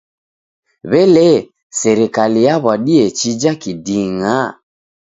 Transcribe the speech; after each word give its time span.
W'elee, 0.91 1.37
serikaliyaw'adie 1.79 3.03
chija 3.17 3.51
kiding'a? 3.61 4.35